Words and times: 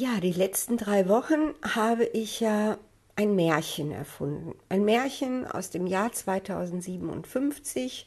Ja, 0.00 0.20
die 0.20 0.30
letzten 0.30 0.76
drei 0.76 1.08
Wochen 1.08 1.54
habe 1.74 2.04
ich 2.04 2.38
ja 2.38 2.78
ein 3.16 3.34
Märchen 3.34 3.90
erfunden. 3.90 4.54
Ein 4.68 4.84
Märchen 4.84 5.44
aus 5.44 5.70
dem 5.70 5.88
Jahr 5.88 6.12
2057. 6.12 8.06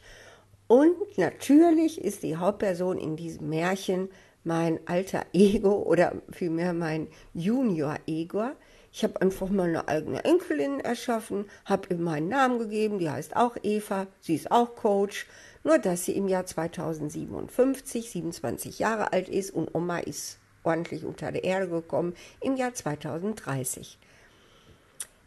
Und 0.67 1.17
natürlich 1.17 1.99
ist 1.99 2.23
die 2.23 2.37
Hauptperson 2.37 2.97
in 2.97 3.17
diesem 3.17 3.49
Märchen 3.49 4.07
mein 4.45 4.79
alter 4.87 5.25
Ego 5.33 5.83
oder 5.83 6.13
vielmehr 6.31 6.71
mein 6.71 7.09
Junior-Ego. 7.33 8.51
Ich 8.93 9.03
habe 9.03 9.19
einfach 9.19 9.49
mal 9.49 9.67
eine 9.67 9.89
eigene 9.89 10.23
Enkelin 10.23 10.79
erschaffen, 10.79 11.43
habe 11.65 11.93
ihm 11.93 12.03
meinen 12.03 12.29
Namen 12.29 12.59
gegeben, 12.59 12.99
die 12.99 13.09
heißt 13.09 13.35
auch 13.35 13.57
Eva, 13.63 14.07
sie 14.21 14.35
ist 14.35 14.49
auch 14.49 14.77
Coach, 14.77 15.27
nur 15.65 15.77
dass 15.77 16.05
sie 16.05 16.15
im 16.15 16.29
Jahr 16.29 16.45
2057 16.45 18.09
27 18.11 18.79
Jahre 18.79 19.11
alt 19.11 19.27
ist 19.27 19.51
und 19.51 19.75
Oma 19.75 19.99
ist 19.99 20.40
ordentlich 20.63 21.05
unter 21.05 21.31
der 21.31 21.43
Erde 21.43 21.67
gekommen 21.67 22.15
im 22.41 22.55
Jahr 22.55 22.73
2030. 22.73 23.97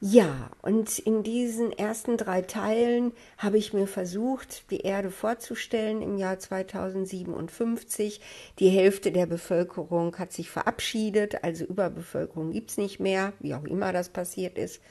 Ja, 0.06 0.50
und 0.60 0.98
in 0.98 1.22
diesen 1.22 1.72
ersten 1.72 2.18
drei 2.18 2.42
Teilen 2.42 3.12
habe 3.38 3.56
ich 3.56 3.72
mir 3.72 3.86
versucht, 3.86 4.70
die 4.70 4.80
Erde 4.80 5.10
vorzustellen 5.10 6.02
im 6.02 6.18
Jahr 6.18 6.38
2057. 6.38 8.20
Die 8.58 8.68
Hälfte 8.68 9.12
der 9.12 9.24
Bevölkerung 9.24 10.18
hat 10.18 10.30
sich 10.30 10.50
verabschiedet, 10.50 11.42
also 11.42 11.64
Überbevölkerung 11.64 12.50
gibt 12.52 12.72
es 12.72 12.76
nicht 12.76 13.00
mehr, 13.00 13.32
wie 13.40 13.54
auch 13.54 13.64
immer 13.64 13.94
das 13.94 14.10
passiert 14.10 14.58
ist. 14.58 14.82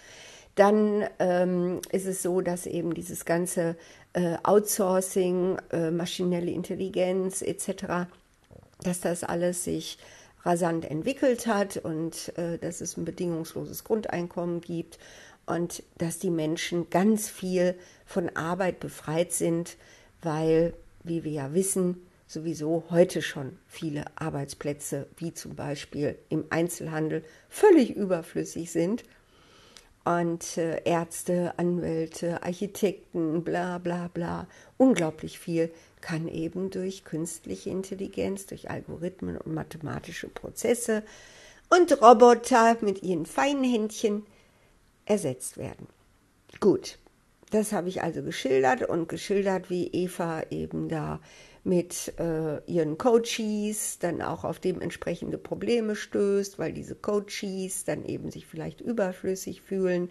Dann 0.55 1.05
ähm, 1.20 1.79
ist 1.91 2.07
es 2.07 2.23
so, 2.23 2.41
dass 2.41 2.65
eben 2.65 2.95
dieses 2.95 3.23
ganze 3.25 3.75
äh, 4.13 4.37
Outsourcing, 4.41 5.57
äh, 5.71 5.91
maschinelle 5.91 6.49
Intelligenz 6.49 7.43
etc., 7.43 8.07
dass 8.81 8.99
das 8.99 9.23
alles 9.23 9.63
sich 9.63 9.99
rasant 10.43 10.85
entwickelt 10.85 11.47
hat 11.47 11.77
und 11.77 12.38
äh, 12.38 12.57
dass 12.57 12.81
es 12.81 12.97
ein 12.97 13.05
bedingungsloses 13.05 13.84
Grundeinkommen 13.84 14.62
gibt 14.62 14.99
und 15.45 15.84
dass 15.98 16.20
die 16.20 16.29
Menschen 16.29 16.90
ganz 16.90 17.29
viel 17.29 17.76
von 18.05 18.29
Arbeit 18.35 18.79
befreit 18.79 19.31
sind, 19.34 19.77
weil, 20.21 20.73
wie 21.03 21.23
wir 21.23 21.31
ja 21.31 21.53
wissen, 21.53 22.05
sowieso 22.27 22.84
heute 22.90 23.21
schon 23.21 23.57
viele 23.68 24.05
Arbeitsplätze, 24.15 25.07
wie 25.18 25.34
zum 25.34 25.55
Beispiel 25.55 26.18
im 26.29 26.46
Einzelhandel, 26.49 27.23
völlig 27.49 27.96
überflüssig 27.96 28.71
sind. 28.71 29.03
Und 30.05 30.57
äh, 30.57 30.81
Ärzte, 30.84 31.53
Anwälte, 31.57 32.43
Architekten, 32.43 33.43
bla 33.43 33.77
bla 33.77 34.09
bla, 34.13 34.48
unglaublich 34.77 35.40
viel 35.40 35.71
kann 36.04 36.27
eben 36.27 36.70
durch 36.70 37.05
künstliche 37.05 37.70
Intelligenz, 37.70 38.46
durch 38.46 38.70
Algorithmen 38.70 39.37
und 39.37 39.54
mathematische 39.54 40.27
Prozesse 40.27 41.01
und 41.70 42.01
Roboter 42.01 42.76
mit 42.82 43.04
ihren 43.04 43.26
feinen 43.26 43.63
Händchen 43.63 44.26
ersetzt 45.05 45.57
werden. 45.57 45.87
Gut, 46.59 46.99
das 47.51 47.71
habe 47.71 47.87
ich 47.87 48.04
also 48.04 48.21
geschildert 48.21 48.84
und 48.84 49.07
geschildert, 49.07 49.70
wie 49.70 49.87
Eva 49.87 50.43
eben 50.49 50.90
da 50.90 51.21
mit 51.63 52.13
äh, 52.20 52.59
ihren 52.70 52.98
Coaches 52.98 53.98
dann 53.99 54.21
auch 54.21 54.43
auf 54.43 54.59
dementsprechende 54.59 55.37
Probleme 55.37 55.96
stößt, 55.96 56.59
weil 56.59 56.74
diese 56.74 56.96
Coaches 56.96 57.85
dann 57.85 58.04
eben 58.04 58.29
sich 58.29 58.46
vielleicht 58.46 58.81
überflüssig 58.81 59.62
fühlen, 59.62 60.09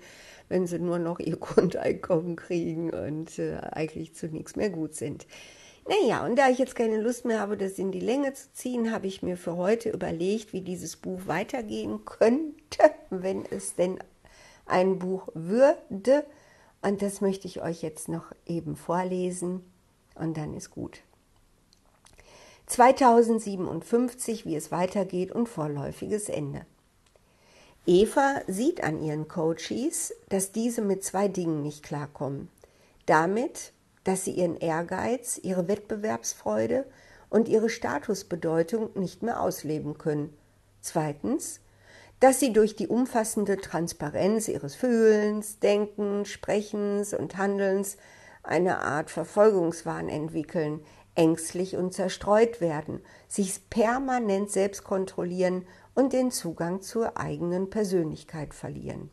wenn 0.48 0.66
sie 0.66 0.78
nur 0.78 0.98
noch 0.98 1.18
ihr 1.18 1.36
Grundeinkommen 1.40 2.36
kriegen 2.36 2.90
und 2.90 3.38
äh, 3.38 3.58
eigentlich 3.72 4.14
zu 4.14 4.28
nichts 4.28 4.56
mehr 4.56 4.70
gut 4.70 4.94
sind. 4.94 5.26
Naja, 5.88 6.24
und 6.24 6.36
da 6.36 6.48
ich 6.48 6.58
jetzt 6.58 6.76
keine 6.76 7.00
Lust 7.00 7.24
mehr 7.24 7.40
habe, 7.40 7.56
das 7.56 7.78
in 7.78 7.90
die 7.90 8.00
Länge 8.00 8.34
zu 8.34 8.52
ziehen, 8.52 8.92
habe 8.92 9.08
ich 9.08 9.22
mir 9.22 9.36
für 9.36 9.56
heute 9.56 9.90
überlegt, 9.90 10.52
wie 10.52 10.60
dieses 10.60 10.96
Buch 10.96 11.22
weitergehen 11.26 12.04
könnte, 12.04 12.90
wenn 13.10 13.44
es 13.46 13.74
denn 13.74 13.98
ein 14.66 14.98
Buch 14.98 15.28
würde. 15.34 16.24
Und 16.82 17.02
das 17.02 17.20
möchte 17.20 17.48
ich 17.48 17.62
euch 17.62 17.82
jetzt 17.82 18.08
noch 18.08 18.32
eben 18.46 18.76
vorlesen 18.76 19.64
und 20.14 20.36
dann 20.36 20.54
ist 20.54 20.70
gut. 20.70 21.00
2057, 22.66 24.46
wie 24.46 24.56
es 24.56 24.70
weitergeht 24.70 25.32
und 25.32 25.48
vorläufiges 25.48 26.28
Ende. 26.28 26.64
Eva 27.86 28.40
sieht 28.46 28.84
an 28.84 29.02
ihren 29.02 29.26
Coaches, 29.26 30.14
dass 30.28 30.52
diese 30.52 30.82
mit 30.82 31.02
zwei 31.02 31.26
Dingen 31.26 31.62
nicht 31.62 31.82
klarkommen. 31.82 32.48
Damit, 33.06 33.72
dass 34.04 34.24
sie 34.24 34.32
ihren 34.32 34.56
Ehrgeiz, 34.56 35.38
ihre 35.42 35.68
Wettbewerbsfreude 35.68 36.86
und 37.30 37.48
ihre 37.48 37.68
Statusbedeutung 37.68 38.90
nicht 38.94 39.22
mehr 39.22 39.40
ausleben 39.40 39.98
können. 39.98 40.36
Zweitens, 40.80 41.60
dass 42.20 42.38
sie 42.38 42.52
durch 42.52 42.76
die 42.76 42.88
umfassende 42.88 43.56
Transparenz 43.56 44.48
ihres 44.48 44.74
Fühlens, 44.74 45.58
Denkens, 45.58 46.28
Sprechens 46.28 47.14
und 47.14 47.36
Handelns 47.36 47.96
eine 48.42 48.78
Art 48.78 49.10
Verfolgungswahn 49.10 50.08
entwickeln, 50.08 50.84
ängstlich 51.14 51.76
und 51.76 51.92
zerstreut 51.92 52.60
werden, 52.60 53.00
sich 53.28 53.68
permanent 53.70 54.50
selbst 54.50 54.84
kontrollieren 54.84 55.66
und 55.94 56.12
den 56.12 56.30
Zugang 56.30 56.80
zur 56.80 57.18
eigenen 57.18 57.70
Persönlichkeit 57.70 58.54
verlieren. 58.54 59.10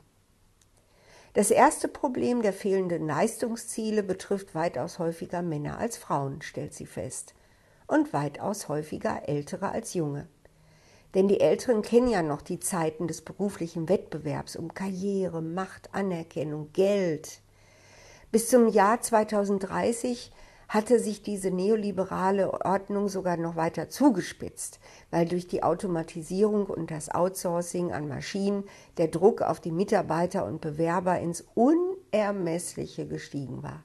Das 1.34 1.52
erste 1.52 1.88
Problem 1.88 2.42
der 2.42 2.54
fehlenden 2.54 3.06
Leistungsziele 3.06 4.02
betrifft 4.02 4.56
weitaus 4.56 4.98
häufiger 4.98 5.44
Männer 5.44 5.78
als 5.78 5.98
Frauen, 5.98 6.42
stellt 6.42 6.74
sie 6.74 6.88
fest, 6.88 7.36
und 7.86 8.14
weitaus 8.14 8.68
häufiger 8.68 9.28
Ältere 9.28 9.70
als 9.70 9.94
Junge. 9.94 10.28
Denn 11.14 11.28
die 11.28 11.40
Älteren 11.40 11.82
kennen 11.82 12.10
ja 12.10 12.22
noch 12.22 12.42
die 12.42 12.60
Zeiten 12.60 13.08
des 13.08 13.22
beruflichen 13.22 13.90
Wettbewerbs 13.90 14.56
um 14.56 14.74
Karriere, 14.74 15.42
Macht, 15.42 15.94
Anerkennung, 15.94 16.72
Geld. 16.74 17.42
Bis 18.32 18.50
zum 18.50 18.68
Jahr 18.68 19.02
2030 19.02 20.32
hatte 20.70 21.00
sich 21.00 21.24
diese 21.24 21.50
neoliberale 21.50 22.54
Ordnung 22.64 23.10
sogar 23.10 23.38
noch 23.38 23.56
weiter 23.56 23.90
zugespitzt, 23.90 24.80
weil 25.10 25.28
durch 25.28 25.48
die 25.48 25.64
Automatisierung 25.64 26.68
und 26.68 26.92
das 26.92 27.10
Outsourcing 27.10 27.92
an 27.92 28.08
Maschinen 28.08 28.64
der 28.98 29.08
Druck 29.08 29.42
auf 29.42 29.60
die 29.60 29.72
Mitarbeiter 29.72 30.46
und 30.46 30.62
Bewerber 30.62 31.20
ins 31.20 31.44
Unermessliche 31.56 33.08
gestiegen 33.08 33.64
war. 33.64 33.84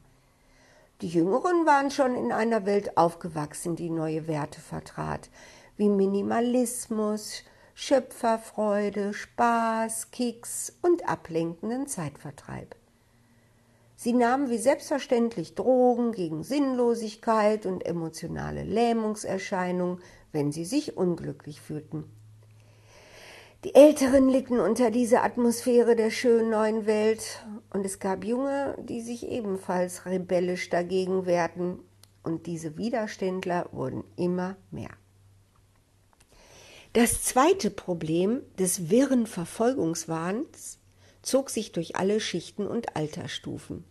Die 1.01 1.09
Jüngeren 1.09 1.67
waren 1.67 1.91
schon 1.91 2.15
in 2.15 2.33
einer 2.33 2.67
Welt 2.67 2.99
aufgewachsen, 2.99 3.77
die 3.77 3.91
neue 3.91 4.29
Werte 4.29 4.61
vertrat, 4.61 5.31
wie 5.77 5.89
Minimalismus, 5.89 7.43
Schöpferfreude, 7.75 9.15
Spaß, 9.15 10.11
Kicks 10.13 10.77
und 10.83 11.09
ablenkenden 11.09 11.87
Zeitvertreib. 11.89 12.77
Sie 14.05 14.13
nahmen 14.13 14.51
wie 14.51 14.59
selbstverständlich 14.59 15.55
Drogen 15.55 16.13
gegen 16.13 16.43
Sinnlosigkeit 16.43 17.65
und 17.65 17.87
emotionale 17.87 18.63
Lähmungserscheinungen, 18.63 19.99
wenn 20.31 20.53
sie 20.53 20.67
sich 20.67 20.99
unglücklich 20.99 21.63
fühlten. 21.63 22.05
Die 23.65 23.75
Älteren 23.75 24.29
litten 24.29 24.61
unter 24.61 24.91
dieser 24.91 25.25
Atmosphäre 25.25 25.97
der 25.97 26.11
schönen 26.11 26.51
neuen 26.51 26.85
Welt, 26.85 27.47
und 27.71 27.87
es 27.87 27.99
gab 27.99 28.27
Junge, 28.27 28.77
die 28.79 29.01
sich 29.01 29.27
ebenfalls 29.27 30.05
rebellisch 30.05 30.69
dagegen 30.69 31.25
wehrten, 31.25 31.79
und 32.23 32.47
diese 32.47 32.77
Widerständler 32.77 33.71
wurden 33.73 34.05
immer 34.17 34.59
mehr. 34.71 34.91
Das 36.93 37.23
zweite 37.23 37.71
Problem 37.71 38.43
des 38.59 38.91
wirren 38.91 39.27
Verfolgungswahns 39.27 40.79
zog 41.23 41.49
sich 41.49 41.73
durch 41.73 41.97
alle 41.97 42.21
Schichten 42.21 42.67
und 42.67 42.97
Altersstufen. 42.97 43.83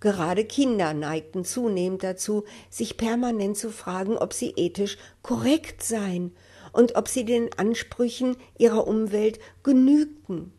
Gerade 0.00 0.44
Kinder 0.44 0.94
neigten 0.94 1.44
zunehmend 1.44 2.04
dazu, 2.04 2.44
sich 2.70 2.96
permanent 2.96 3.56
zu 3.56 3.70
fragen, 3.70 4.16
ob 4.16 4.32
sie 4.32 4.52
ethisch 4.56 4.96
korrekt 5.22 5.82
seien 5.82 6.32
und 6.72 6.94
ob 6.96 7.08
sie 7.08 7.24
den 7.24 7.52
Ansprüchen 7.58 8.36
ihrer 8.58 8.86
Umwelt 8.86 9.40
genügten. 9.64 10.52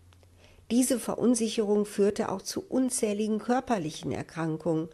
Diese 0.71 0.99
Verunsicherung 0.99 1.85
führte 1.85 2.29
auch 2.29 2.41
zu 2.41 2.63
unzähligen 2.67 3.39
körperlichen 3.39 4.11
Erkrankungen. 4.11 4.89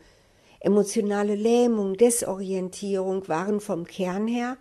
Emotionale 0.60 1.36
Lähmung, 1.36 1.98
Desorientierung 1.98 3.28
waren 3.28 3.60
vom 3.60 3.86
Kern 3.86 4.28
her 4.28 4.58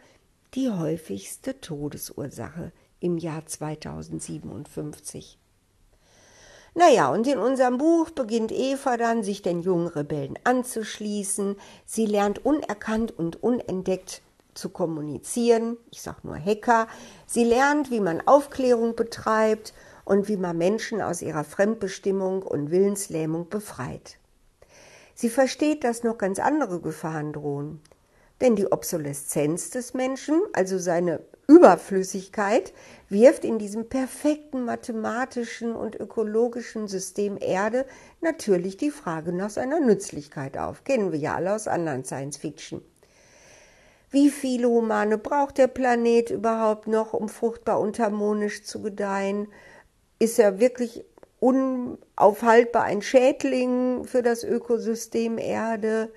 die 0.55 0.71
häufigste 0.71 1.61
Todesursache 1.61 2.73
im 3.01 3.19
Jahr 3.19 3.47
2057. 3.47 5.39
Naja, 6.75 7.09
und 7.13 7.27
in 7.29 7.39
unserem 7.39 7.79
Buch 7.79 8.11
beginnt 8.11 8.51
Eva 8.51 8.97
dann, 8.97 9.23
sich 9.23 9.43
den 9.43 9.61
jungen 9.61 9.87
Rebellen 9.87 10.37
anzuschließen. 10.43 11.57
Sie 11.87 12.07
lernt 12.07 12.45
unerkannt 12.45 13.17
und 13.17 13.41
unentdeckt 13.43 14.23
zu 14.55 14.71
kommunizieren. 14.71 15.77
Ich 15.93 16.03
sage 16.03 16.19
nur 16.25 16.37
Hacker. 16.37 16.89
Sie 17.27 17.45
lernt, 17.45 17.93
wie 17.93 18.01
man 18.01 18.27
Aufklärung 18.27 18.97
betreibt 18.97 19.73
und 20.05 20.29
wie 20.29 20.37
man 20.37 20.59
Menschen 20.59 21.01
aus 21.01 21.23
ihrer 21.23 21.45
Fremdbestimmung 21.45 22.43
und 22.43 22.73
Willenslähmung 22.73 23.49
befreit. 23.49 24.19
Sie 25.15 25.29
versteht, 25.29 25.85
dass 25.85 26.03
noch 26.03 26.19
ganz 26.19 26.41
andere 26.41 26.81
Gefahren 26.81 27.33
drohen. 27.33 27.81
Denn 28.41 28.57
die 28.57 28.71
Obsoleszenz 28.71 29.71
des 29.71 29.95
Menschen, 29.95 30.41
also 30.53 30.79
seine 30.79 31.21
Überflüssigkeit, 31.47 32.73
wirft 33.09 33.45
in 33.45 33.59
diesem 33.59 33.89
perfekten 33.89 34.65
mathematischen 34.65 35.77
und 35.77 35.95
ökologischen 35.95 36.89
System 36.89 37.39
Erde 37.41 37.85
natürlich 38.21 38.77
die 38.77 38.91
Frage 38.91 39.33
nach 39.33 39.51
seiner 39.51 39.81
Nützlichkeit 39.81 40.57
auf. 40.59 40.85
Kennen 40.85 41.13
wir 41.13 41.19
ja 41.19 41.35
alle 41.35 41.55
aus 41.55 41.69
anderen 41.69 42.05
Science 42.05 42.39
Fiction. 42.39 42.83
Wie 44.11 44.31
viele 44.31 44.69
Humane 44.69 45.19
braucht 45.19 45.59
der 45.59 45.67
Planet 45.67 46.31
überhaupt 46.31 46.87
noch, 46.87 47.15
um 47.15 47.29
fruchtbar 47.29 47.81
und 47.81 47.99
harmonisch 47.99 48.63
zu 48.63 48.81
gedeihen? 48.81 49.49
Ist 50.19 50.39
er 50.39 50.61
wirklich 50.61 51.05
unaufhaltbar 51.41 52.85
ein 52.85 53.03
Schädling 53.03 54.05
für 54.05 54.23
das 54.23 54.45
Ökosystem 54.45 55.37
Erde? 55.37 56.13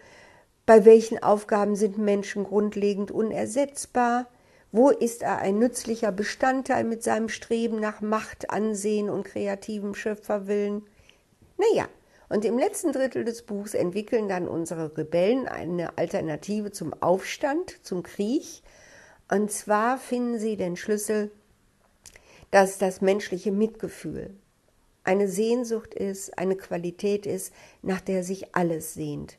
Bei 0.68 0.84
welchen 0.84 1.24
Aufgaben 1.24 1.78
sind 1.78 1.98
Menschen 1.98 2.44
grundlegend 2.44 3.10
unersetzbar? 3.10 4.28
Wo 4.74 4.90
ist 4.90 5.24
er 5.24 5.38
ein 5.38 5.60
nützlicher 5.60 6.12
Bestandteil 6.12 6.84
mit 6.84 7.04
seinem 7.04 7.30
Streben 7.30 7.80
nach 7.80 8.02
Macht, 8.02 8.50
Ansehen 8.50 9.10
und 9.10 9.24
kreativem 9.24 9.96
Schöpferwillen? 9.96 10.86
Naja, 11.58 11.88
und 12.28 12.44
im 12.44 12.60
letzten 12.60 12.92
Drittel 12.92 13.24
des 13.24 13.44
Buchs 13.44 13.76
entwickeln 13.76 14.28
dann 14.28 14.46
unsere 14.46 14.98
Rebellen 14.98 15.48
eine 15.48 15.98
Alternative 15.98 16.74
zum 16.74 16.94
Aufstand, 17.02 17.80
zum 17.86 18.04
Krieg. 18.04 18.62
Und 19.32 19.50
zwar 19.50 19.98
finden 19.98 20.38
sie 20.38 20.58
den 20.58 20.76
Schlüssel, 20.76 21.32
dass 22.52 22.78
das 22.78 23.00
menschliche 23.00 23.54
Mitgefühl 23.54 24.36
eine 25.06 25.30
Sehnsucht 25.30 25.94
ist, 25.94 26.38
eine 26.38 26.58
Qualität 26.58 27.26
ist, 27.26 27.54
nach 27.82 28.02
der 28.02 28.26
sich 28.26 28.54
alles 28.54 28.96
sehnt. 28.96 29.38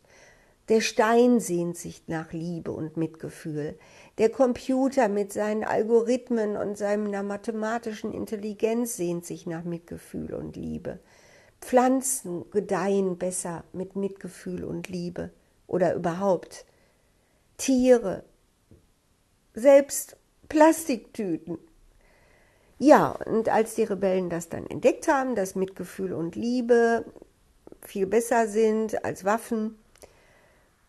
Der 0.68 0.82
Stein 0.82 1.40
sehnt 1.40 1.78
sich 1.78 2.02
nach 2.08 2.32
Liebe 2.32 2.72
und 2.72 2.98
Mitgefühl. 2.98 3.78
Der 4.18 4.28
Computer 4.28 5.08
mit 5.08 5.32
seinen 5.32 5.64
Algorithmen 5.64 6.56
und 6.56 6.76
seiner 6.76 7.22
mathematischen 7.22 8.12
Intelligenz 8.12 8.96
sehnt 8.96 9.24
sich 9.24 9.46
nach 9.46 9.64
Mitgefühl 9.64 10.34
und 10.34 10.56
Liebe. 10.56 10.98
Pflanzen 11.62 12.50
gedeihen 12.50 13.16
besser 13.16 13.64
mit 13.72 13.96
Mitgefühl 13.96 14.64
und 14.64 14.88
Liebe 14.88 15.30
oder 15.66 15.94
überhaupt. 15.94 16.66
Tiere, 17.56 18.22
selbst 19.54 20.16
Plastiktüten. 20.48 21.58
Ja, 22.78 23.10
und 23.26 23.48
als 23.48 23.74
die 23.74 23.82
Rebellen 23.84 24.30
das 24.30 24.50
dann 24.50 24.66
entdeckt 24.66 25.08
haben, 25.08 25.34
dass 25.34 25.56
Mitgefühl 25.56 26.12
und 26.12 26.36
Liebe 26.36 27.04
viel 27.82 28.06
besser 28.06 28.46
sind 28.46 29.04
als 29.04 29.24
Waffen, 29.24 29.78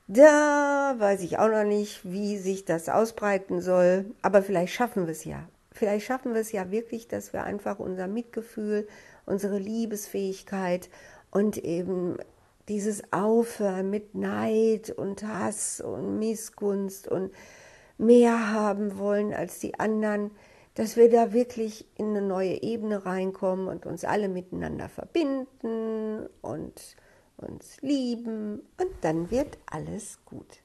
da 0.09 0.95
weiß 0.97 1.21
ich 1.21 1.37
auch 1.37 1.49
noch 1.49 1.63
nicht, 1.63 2.01
wie 2.03 2.37
sich 2.37 2.65
das 2.65 2.89
ausbreiten 2.89 3.61
soll, 3.61 4.05
aber 4.23 4.41
vielleicht 4.41 4.73
schaffen 4.73 5.05
wir 5.05 5.11
es 5.11 5.23
ja. 5.23 5.47
Vielleicht 5.71 6.07
schaffen 6.07 6.33
wir 6.33 6.41
es 6.41 6.51
ja 6.51 6.71
wirklich, 6.71 7.07
dass 7.07 7.31
wir 7.31 7.43
einfach 7.43 7.77
unser 7.77 8.07
Mitgefühl 8.07 8.87
unsere 9.27 9.59
Liebesfähigkeit 9.59 10.89
und 11.29 11.59
eben 11.59 12.17
dieses 12.67 13.13
Aufhören 13.13 13.91
mit 13.91 14.15
Neid 14.15 14.89
und 14.89 15.23
Hass 15.23 15.79
und 15.79 16.17
Missgunst 16.17 17.07
und 17.07 17.31
mehr 17.99 18.51
haben 18.51 18.97
wollen 18.97 19.31
als 19.31 19.59
die 19.59 19.79
anderen, 19.79 20.31
dass 20.73 20.97
wir 20.97 21.11
da 21.11 21.33
wirklich 21.33 21.85
in 21.97 22.09
eine 22.09 22.23
neue 22.23 22.63
Ebene 22.63 23.05
reinkommen 23.05 23.67
und 23.67 23.85
uns 23.85 24.05
alle 24.05 24.27
miteinander 24.27 24.89
verbinden 24.89 26.27
und 26.41 26.95
uns 27.39 27.77
lieben 27.81 28.61
und 28.77 28.91
dann 29.01 29.31
wird 29.31 29.57
alles 29.65 30.19
gut. 30.25 30.59